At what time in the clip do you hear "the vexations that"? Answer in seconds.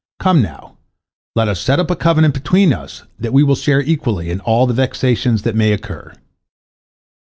4.65-5.53